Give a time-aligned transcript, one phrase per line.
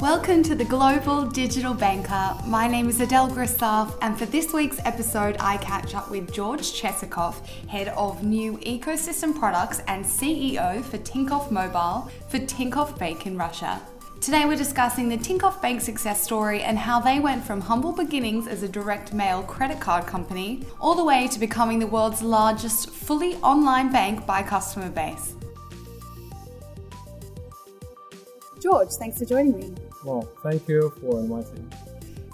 [0.00, 2.36] Welcome to the Global Digital Banker.
[2.46, 6.60] My name is Adele Gristaff, and for this week's episode, I catch up with George
[6.60, 13.36] Chesakov, Head of New Ecosystem Products and CEO for Tinkoff Mobile for Tinkoff Bank in
[13.36, 13.82] Russia.
[14.20, 18.46] Today, we're discussing the Tinkoff Bank success story and how they went from humble beginnings
[18.46, 22.90] as a direct mail credit card company all the way to becoming the world's largest
[22.90, 25.34] fully online bank by customer base.
[28.60, 29.87] George, thanks for joining me.
[30.04, 31.68] Well, thank you for inviting.
[31.68, 31.76] me.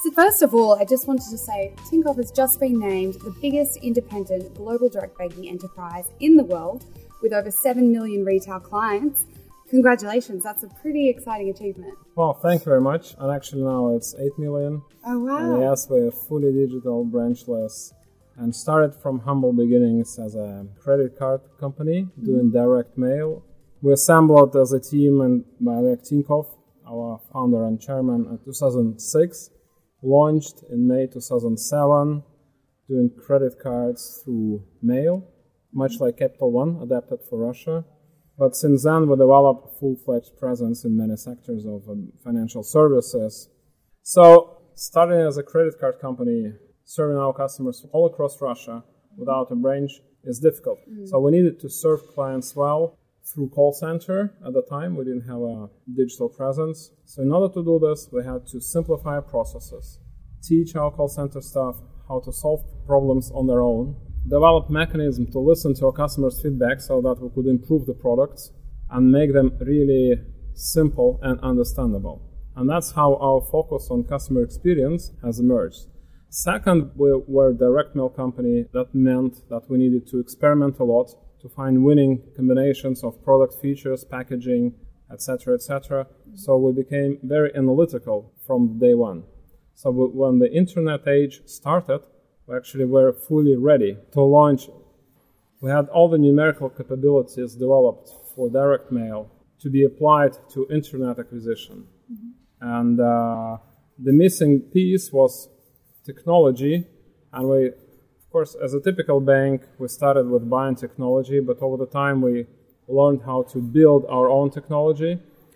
[0.05, 3.35] So, first of all, I just wanted to say Tinkoff has just been named the
[3.41, 6.85] biggest independent global direct banking enterprise in the world
[7.23, 9.25] with over 7 million retail clients.
[9.71, 11.95] Congratulations, that's a pretty exciting achievement.
[12.15, 13.15] Well, thank you very much.
[13.19, 14.83] And actually, now it's 8 million.
[15.07, 15.39] Oh, wow.
[15.39, 17.95] And yes, we're fully digital, branchless,
[18.37, 22.59] and started from humble beginnings as a credit card company doing mm-hmm.
[22.59, 23.43] direct mail.
[23.81, 26.47] We assembled as a team and by Tinkov
[26.89, 29.51] our founder and chairman, in 2006.
[30.03, 32.23] Launched in May 2007,
[32.89, 35.27] doing credit cards through mail,
[35.73, 37.85] much like Capital One, adapted for Russia.
[38.39, 43.49] But since then, we developed a full-fledged presence in many sectors of um, financial services.
[44.03, 46.53] So, starting as a credit card company,
[46.85, 48.85] serving our customers all across Russia
[49.17, 49.93] without a branch
[50.25, 50.79] is difficult.
[50.91, 51.09] Mm.
[51.09, 54.97] So we needed to serve clients well through call center at the time.
[54.97, 56.91] We didn't have a digital presence.
[57.05, 59.99] So in order to do this, we had to simplify processes,
[60.43, 61.77] teach our call center staff
[62.09, 63.97] how to solve problems on their own,
[64.29, 68.51] develop mechanism to listen to our customers' feedback so that we could improve the products
[68.91, 70.21] and make them really
[70.55, 72.21] simple and understandable.
[72.57, 75.87] And that's how our focus on customer experience has emerged.
[76.29, 78.67] Second, we were a direct mail company.
[78.73, 81.11] That meant that we needed to experiment a lot
[81.45, 84.73] to find winning combinations of product features, packaging,
[85.13, 86.07] etc., etc.
[86.35, 89.25] So we became very analytical from day one.
[89.75, 92.01] So when the internet age started,
[92.47, 94.71] we actually were fully ready to launch.
[95.61, 99.31] We had all the numerical capabilities developed for direct mail
[99.61, 101.87] to be applied to internet acquisition.
[102.11, 102.75] Mm-hmm.
[102.79, 103.59] And uh,
[103.99, 105.51] the missing piece was
[106.07, 106.87] technology,
[107.35, 107.73] and we
[108.35, 112.47] course, as a typical bank, we started with buying technology, but over the time we
[112.89, 115.13] learned how to build our own technology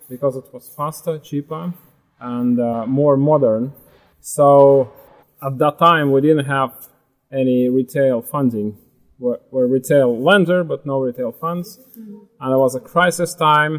[0.09, 1.73] because it was faster, cheaper,
[2.21, 3.73] and uh, more modern.
[4.21, 4.93] So
[5.47, 6.71] at that time, we didn't have
[7.41, 8.77] any retail funding.
[9.19, 11.67] We're, we're retail lender, but no retail funds.
[12.41, 13.73] And it was a crisis time,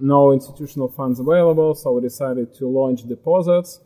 [0.00, 3.80] no institutional funds available, so we decided to launch deposits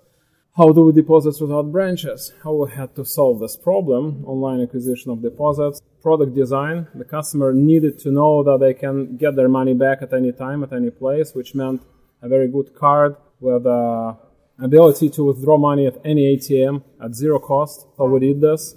[0.59, 2.33] how do we deposits without branches?
[2.43, 6.89] How we had to solve this problem, online acquisition of deposits, product design.
[6.97, 10.65] The customer needed to know that they can get their money back at any time,
[10.65, 11.83] at any place, which meant
[12.23, 14.17] a very good card with the
[14.59, 17.87] ability to withdraw money at any ATM at zero cost.
[17.97, 18.75] So we did this.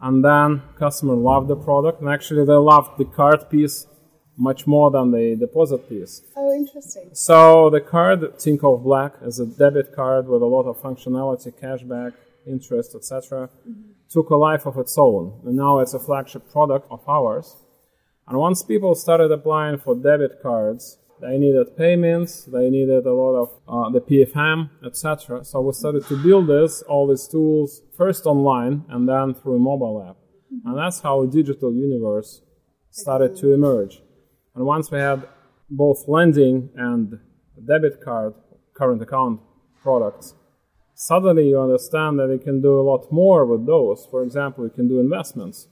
[0.00, 3.86] And then customer loved the product and actually they loved the card piece
[4.36, 6.22] much more than the deposit piece.
[6.36, 7.10] Oh, interesting.
[7.12, 12.14] So the card, Tinkoff Black, is a debit card with a lot of functionality, cashback,
[12.46, 13.48] interest, etc.
[13.68, 13.90] Mm-hmm.
[14.08, 17.56] Took a life of its own, and now it's a flagship product of ours.
[18.26, 23.34] And once people started applying for debit cards, they needed payments, they needed a lot
[23.36, 25.44] of uh, the PFM, etc.
[25.44, 29.58] So we started to build this, all these tools, first online and then through a
[29.60, 30.16] mobile app.
[30.52, 30.68] Mm-hmm.
[30.68, 32.42] And that's how a digital universe
[32.90, 34.02] started to emerge.
[34.54, 35.26] And once we had
[35.70, 37.18] both lending and
[37.66, 38.34] debit card,
[38.74, 39.40] current account
[39.82, 40.34] products,
[40.94, 44.06] suddenly you understand that you can do a lot more with those.
[44.10, 45.68] For example, you can do investments.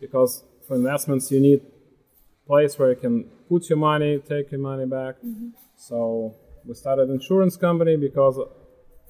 [0.00, 4.60] Because for investments, you need a place where you can put your money, take your
[4.60, 5.16] money back.
[5.16, 5.48] Mm-hmm.
[5.76, 8.38] So we started an insurance company because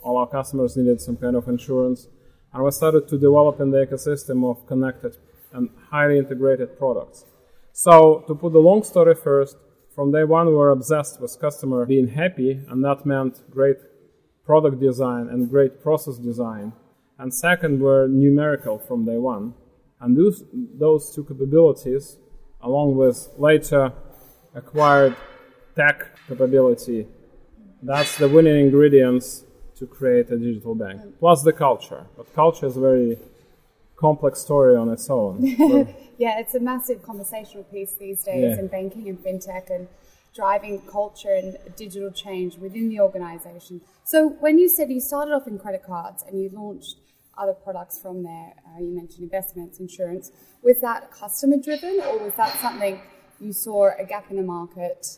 [0.02, 2.08] all our customers needed some kind of insurance.
[2.52, 5.16] And we started to develop in the ecosystem of connected
[5.52, 7.24] and highly integrated products.
[7.72, 9.56] So to put the long story first,
[9.94, 13.78] from day one we were obsessed with customer being happy, and that meant great
[14.44, 16.72] product design and great process design.
[17.18, 19.54] And second, were numerical from day one.
[20.00, 22.16] And those, those two capabilities,
[22.62, 23.92] along with later
[24.54, 25.14] acquired
[25.76, 27.06] tech capability,
[27.82, 29.44] that's the winning ingredients
[29.76, 31.00] to create a digital bank.
[31.18, 32.06] Plus the culture.
[32.16, 33.18] But culture is very
[34.00, 35.94] complex story on its own.
[36.20, 38.58] Yeah, it's a massive conversational piece these days yeah.
[38.58, 39.88] in banking and fintech and
[40.34, 43.80] driving culture and digital change within the organization.
[44.04, 46.96] So, when you said you started off in credit cards and you launched
[47.38, 50.30] other products from there, uh, you mentioned investments, insurance,
[50.62, 53.00] was that customer driven or was that something
[53.40, 55.16] you saw a gap in the market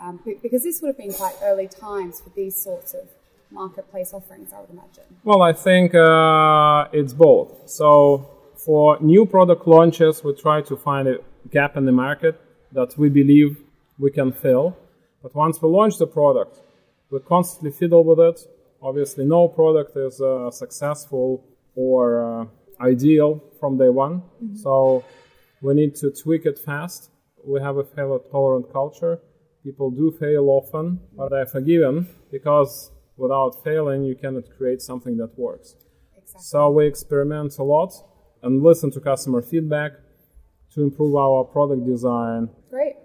[0.00, 3.08] Um, because this would have been quite early times for these sorts of
[3.54, 5.04] marketplace offerings, I would imagine.
[5.22, 7.68] Well, I think uh, it's both.
[7.78, 7.88] So
[8.56, 11.16] for new product launches, we try to find a
[11.50, 12.40] gap in the market
[12.72, 13.50] that we believe
[13.98, 14.76] we can fill.
[15.22, 16.60] But once we launch the product,
[17.10, 18.38] we constantly fiddle with it.
[18.82, 22.44] Obviously, no product is uh, successful or uh,
[22.80, 24.14] ideal from day one.
[24.20, 24.56] Mm-hmm.
[24.56, 25.04] So
[25.62, 27.10] we need to tweak it fast.
[27.44, 29.20] We have a failure tolerant culture.
[29.62, 35.38] People do fail often, but they're forgiven because without failing, you cannot create something that
[35.38, 35.76] works.
[36.16, 36.42] Exactly.
[36.42, 37.92] So we experiment a lot
[38.42, 39.92] and listen to customer feedback
[40.74, 42.50] to improve our product design.
[42.70, 42.96] Great.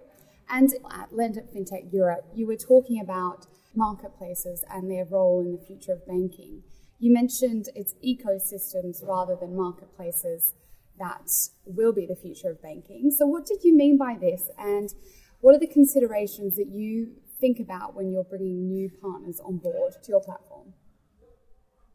[0.49, 3.45] And at LendIt FinTech Europe, you were talking about
[3.75, 6.63] marketplaces and their role in the future of banking.
[6.97, 10.53] You mentioned it's ecosystems rather than marketplaces
[10.97, 11.31] that
[11.65, 13.11] will be the future of banking.
[13.11, 14.49] So, what did you mean by this?
[14.57, 14.93] And
[15.39, 19.93] what are the considerations that you think about when you're bringing new partners on board
[20.03, 20.73] to your platform?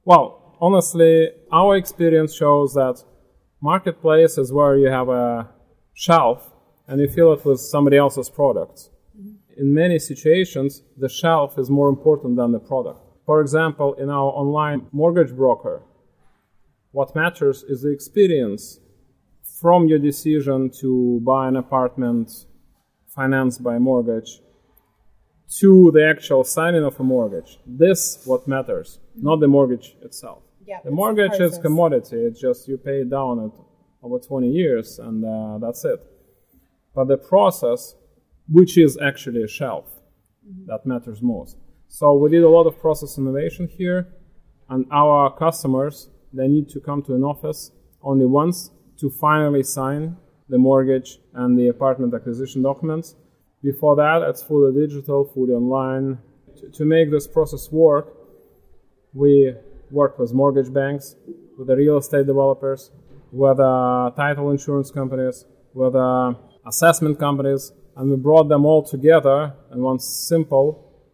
[0.04, 3.02] Well, honestly, our experience shows that
[3.60, 5.50] marketplace is where you have a
[5.94, 6.52] shelf
[6.86, 8.90] and you fill it with somebody else's products.
[9.18, 9.60] Mm-hmm.
[9.60, 13.00] In many situations, the shelf is more important than the product.
[13.24, 15.82] For example, in our online mortgage broker,
[16.90, 18.80] what matters is the experience
[19.60, 22.46] from your decision to buy an apartment
[23.08, 24.40] financed by mortgage
[25.60, 27.58] to the actual signing of a mortgage.
[27.66, 29.26] This what matters, mm-hmm.
[29.26, 30.42] not the mortgage itself.
[30.66, 32.16] Yeah, the mortgage is commodity.
[32.16, 33.52] It's just you pay it down it
[34.02, 36.00] over 20 years and uh, that's it.
[36.94, 37.94] But the process,
[38.48, 39.86] which is actually a shelf,
[40.46, 40.66] mm-hmm.
[40.66, 41.58] that matters most.
[41.88, 44.08] So we did a lot of process innovation here,
[44.68, 47.70] and our customers they need to come to an office
[48.02, 50.16] only once to finally sign
[50.48, 53.14] the mortgage and the apartment acquisition documents.
[53.64, 56.18] Before that, it's fully digital, fully online.
[56.58, 58.12] To, to make this process work,
[59.14, 59.54] we
[59.90, 61.16] work with mortgage banks,
[61.56, 62.90] with the real estate developers,
[63.32, 66.34] with uh, title insurance companies, with uh,
[66.66, 70.66] assessment companies, and we brought them all together in one simple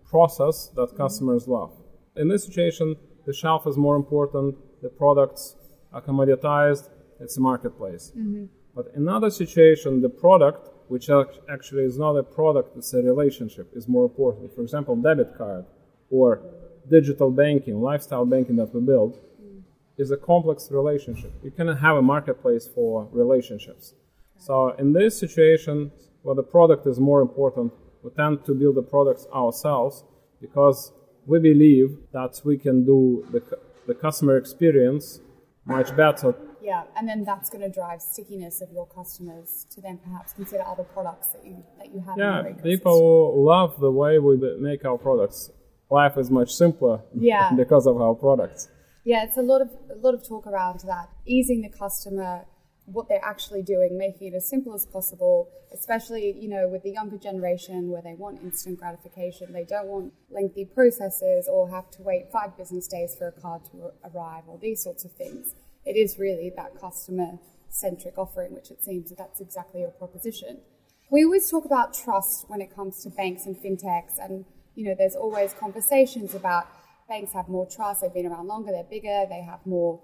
[0.08, 1.73] process that customers love.
[2.17, 2.96] In this situation,
[3.26, 5.55] the shelf is more important, the products
[5.93, 6.88] are commoditized,
[7.20, 8.12] it's a marketplace.
[8.17, 8.46] Mm-hmm.
[8.75, 11.09] But in another situation, the product, which
[11.49, 14.53] actually is not a product, it's a relationship, is more important.
[14.57, 15.65] For example, debit card
[16.11, 16.43] or
[16.91, 19.17] digital banking, lifestyle banking that we build,
[19.97, 21.33] is a complex relationship.
[21.45, 23.95] You cannot have a marketplace for relationships.
[24.37, 25.93] So in this situation,
[26.23, 27.73] where the product is more important,
[28.03, 30.03] we tend to build the products ourselves
[30.41, 30.93] because
[31.25, 33.41] we believe that we can do the,
[33.87, 35.21] the customer experience
[35.67, 36.35] much better.
[36.62, 40.62] Yeah, and then that's going to drive stickiness of your customers to then perhaps consider
[40.62, 42.19] other products that you that you have.
[42.19, 45.51] Yeah, people love the way we make our products.
[45.91, 47.01] Life is much simpler.
[47.15, 47.53] Yeah.
[47.57, 48.69] because of our products.
[49.05, 52.45] Yeah, it's a lot of a lot of talk around that, easing the customer
[52.93, 56.91] what they're actually doing, making it as simple as possible, especially, you know, with the
[56.91, 59.53] younger generation where they want instant gratification.
[59.53, 63.63] They don't want lengthy processes or have to wait five business days for a card
[63.67, 65.55] to arrive or these sorts of things.
[65.91, 67.39] It is really that customer
[67.69, 70.61] centric offering, which it seems that that's exactly your proposition.
[71.11, 74.44] We always talk about trust when it comes to banks and fintechs, and
[74.75, 76.69] you know, there's always conversations about
[77.09, 80.01] banks have more trust, they've been around longer, they're bigger, they have more,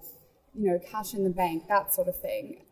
[0.54, 2.66] you know, cash in the bank, that sort of thing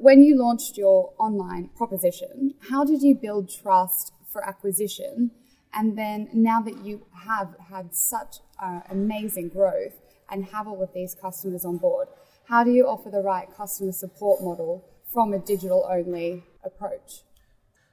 [0.00, 5.30] when you launched your online proposition, how did you build trust for acquisition?
[5.74, 9.92] And then now that you have had such uh, amazing growth
[10.30, 12.08] and have all of these customers on board,
[12.50, 17.22] how do you offer the right customer support model from a digital only approach?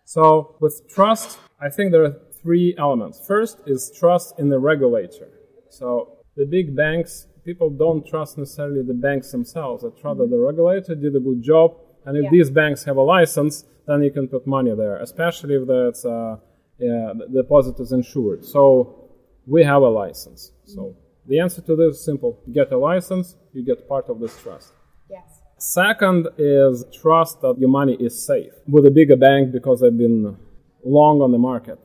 [0.04, 3.22] So, with trust, I think there are three elements.
[3.26, 5.30] First is trust in the regulator.
[5.70, 9.84] So, the big banks, people don't trust necessarily the banks themselves.
[9.84, 12.30] They trust that the regulator did a good job and if yeah.
[12.32, 16.38] these banks have a license, then you can put money there, especially if that's uh,
[16.80, 18.46] yeah, the deposit is insured.
[18.46, 19.10] So
[19.46, 20.52] we have a license.
[20.52, 20.74] Mm-hmm.
[20.74, 20.96] So
[21.28, 24.74] the answer to this is simple: get a license, you get part of this trust.
[25.10, 25.42] Yes.
[25.58, 30.38] Second is trust that your money is safe with a bigger bank because they've been
[30.86, 31.80] long on the market.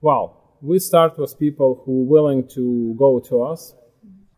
[0.00, 3.74] Well, we start with people who are willing to go to us.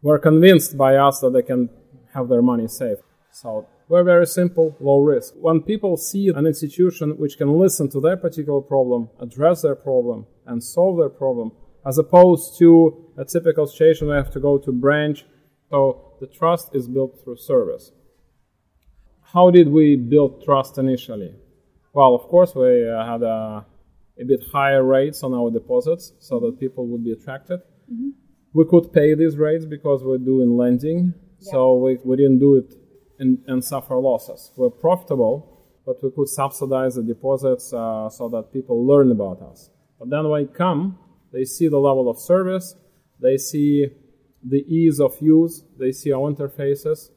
[0.02, 1.68] We're convinced by us that they can
[2.14, 2.98] have their money safe.
[3.32, 5.34] So we're very simple, low risk.
[5.36, 10.26] When people see an institution which can listen to their particular problem, address their problem,
[10.46, 11.52] and solve their problem,
[11.88, 12.68] as opposed to
[13.16, 15.24] a typical situation where you have to go to branch,
[15.70, 17.92] so the trust is built through service.
[19.32, 21.34] How did we build trust initially?
[21.92, 23.66] Well, of course, we uh, had a
[24.20, 27.60] a bit higher rates on our deposits so that people would be attracted.
[27.92, 28.10] Mm-hmm.
[28.52, 31.52] We could pay these rates because we're doing lending, yeah.
[31.52, 32.74] so we, we didn't do it
[33.18, 34.50] and, and suffer losses.
[34.56, 35.36] We're profitable,
[35.86, 39.70] but we could subsidize the deposits uh, so that people learn about us.
[39.98, 40.98] But then when they come,
[41.32, 42.74] they see the level of service,
[43.20, 43.88] they see
[44.42, 47.10] the ease of use, they see our interfaces,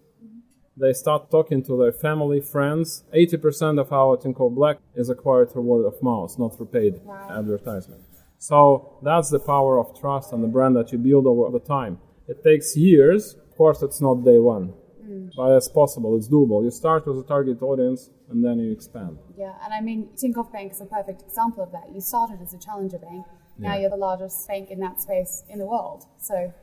[0.77, 3.03] they start talking to their family, friends.
[3.13, 7.30] 80% of our Tinkoff Black is acquired through word of mouth, not through paid wow.
[7.38, 8.01] advertisement.
[8.38, 12.00] So that's the power of trust and the brand that you build over the time.
[12.27, 13.36] It takes years.
[13.36, 14.74] Of course, it's not day one,
[15.06, 15.30] mm.
[15.36, 16.18] but it's possible.
[16.18, 16.63] It's doable.
[16.63, 19.20] You start with a target audience and then you expand.
[19.38, 21.94] Yeah, and I mean, Tinkoff Bank is a perfect example of that.
[21.94, 23.25] You started as a challenger bank.
[23.58, 23.81] Now yeah.
[23.81, 26.05] you're the largest bank in that space in the world.
[26.20, 26.53] So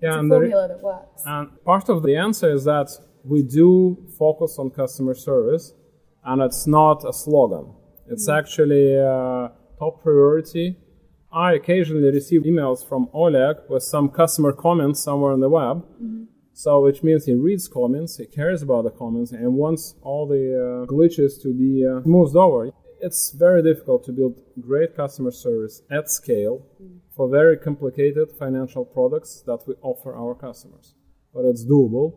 [0.00, 1.22] yeah, it's a formula that works.
[1.24, 2.90] And part of the answer is that
[3.24, 5.72] we do focus on customer service,
[6.24, 7.74] and it's not a slogan.
[8.08, 8.38] It's mm-hmm.
[8.38, 10.76] actually a top priority.
[11.32, 15.84] I occasionally receive emails from Oleg with some customer comments somewhere on the web.
[16.02, 16.24] Mm-hmm.
[16.52, 20.44] So, which means he reads comments, he cares about the comments, and wants all the
[20.56, 22.70] uh, glitches to be uh, moved over.
[23.00, 26.66] It's very difficult to build great customer service at scale
[27.14, 30.94] for very complicated financial products that we offer our customers.
[31.34, 32.14] But it's doable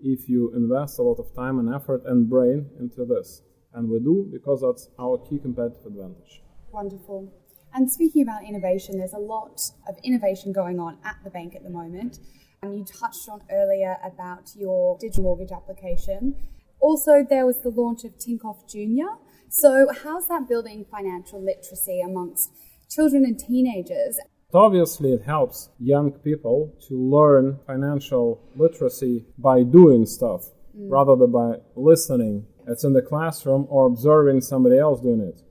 [0.00, 3.42] if you invest a lot of time and effort and brain into this.
[3.74, 6.42] And we do because that's our key competitive advantage.
[6.72, 7.32] Wonderful.
[7.74, 11.62] And speaking about innovation, there's a lot of innovation going on at the bank at
[11.62, 12.18] the moment.
[12.62, 16.34] And you touched on earlier about your digital mortgage application.
[16.80, 19.08] Also, there was the launch of Tinkoff Junior.
[19.52, 22.52] So, how's that building financial literacy amongst
[22.88, 24.16] children and teenagers?
[24.54, 30.88] Obviously, it helps young people to learn financial literacy by doing stuff mm.
[30.88, 32.46] rather than by listening.
[32.68, 35.42] It's in the classroom or observing somebody else doing it.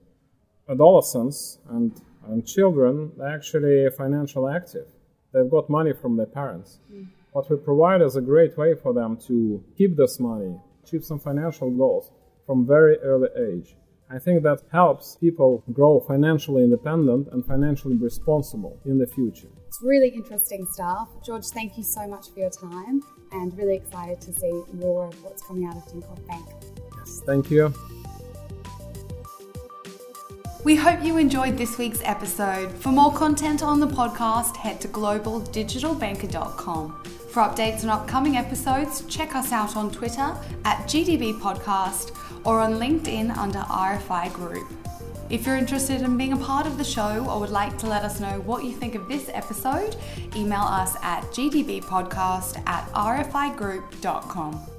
[0.69, 1.91] Adolescents and,
[2.25, 4.87] and children are actually financially active.
[5.33, 6.79] They've got money from their parents.
[6.89, 7.09] Mm.
[7.33, 11.19] What we provide is a great way for them to keep this money, achieve some
[11.19, 12.11] financial goals
[12.45, 13.75] from very early age.
[14.11, 19.49] I think that helps people grow financially independent and financially responsible in the future.
[19.67, 21.09] It's really interesting stuff.
[21.23, 25.23] George, thank you so much for your time and really excited to see more of
[25.23, 26.47] what's coming out of Tinkoff Bank.
[26.97, 27.71] Yes, thank you.
[30.63, 32.71] We hope you enjoyed this week's episode.
[32.71, 37.03] For more content on the podcast, head to globaldigitalbanker.com.
[37.31, 42.79] For updates on upcoming episodes, check us out on Twitter at GDB Podcast or on
[42.79, 44.67] LinkedIn under RFI Group.
[45.29, 48.03] If you're interested in being a part of the show or would like to let
[48.03, 49.95] us know what you think of this episode,
[50.35, 54.78] email us at gdbpodcast at rfigroup.com.